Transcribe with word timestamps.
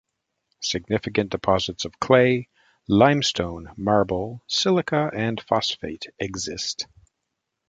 Significant 0.61 1.29
deposits 1.29 1.85
of 1.85 1.99
clay, 1.99 2.49
limestone, 2.87 3.71
marble, 3.77 4.41
silica, 4.47 5.11
and 5.13 5.39
phosphate 5.39 6.07
exist. 6.17 6.87